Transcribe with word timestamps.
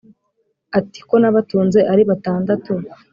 ati: 0.77 0.99
Ko 1.07 1.15
nabatunze 1.21 1.79
ari 1.91 2.03
batandatu, 2.09 2.73